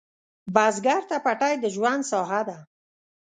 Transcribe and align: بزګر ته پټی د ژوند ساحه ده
بزګر 0.55 1.01
ته 1.09 1.17
پټی 1.25 1.53
د 1.63 1.65
ژوند 1.75 2.01
ساحه 2.11 2.41
ده 2.47 2.57